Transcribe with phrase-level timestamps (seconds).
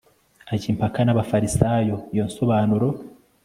[0.53, 2.87] ajya impaka na bafarisayo, iyo nsobanuro